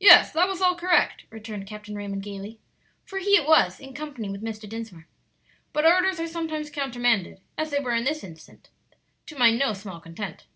"Yes, 0.00 0.32
that 0.32 0.48
was 0.48 0.60
all 0.60 0.74
correct," 0.74 1.22
returned 1.30 1.68
Captain 1.68 1.94
Raymond, 1.94 2.24
gayly, 2.24 2.58
for 3.04 3.20
he 3.20 3.36
it 3.36 3.46
was, 3.46 3.78
in 3.78 3.94
company 3.94 4.28
with 4.28 4.42
Mr. 4.42 4.68
Dinsmore; 4.68 5.06
"but 5.72 5.86
orders 5.86 6.18
are 6.18 6.26
sometimes 6.26 6.68
countermanded, 6.68 7.40
as 7.56 7.70
they 7.70 7.78
were 7.78 7.94
in 7.94 8.02
this 8.02 8.24
instance, 8.24 8.70
to 9.26 9.38
my 9.38 9.52
no 9.52 9.72
small 9.72 10.00
content." 10.00 10.46